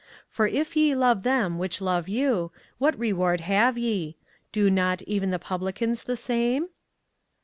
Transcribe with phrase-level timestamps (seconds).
[0.31, 4.15] For if ye love them which love you, what reward have ye?
[4.51, 6.69] Do not even the publicans the same